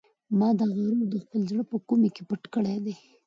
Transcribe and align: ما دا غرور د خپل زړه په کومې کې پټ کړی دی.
ما 0.39 0.49
دا 0.59 0.65
غرور 0.75 1.05
د 1.11 1.15
خپل 1.23 1.41
زړه 1.51 1.63
په 1.71 1.77
کومې 1.87 2.09
کې 2.15 2.21
پټ 2.29 2.41
کړی 2.53 2.77
دی. 2.85 2.95